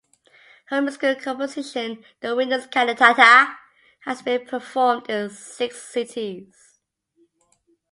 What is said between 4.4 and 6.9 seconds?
performed in six cities.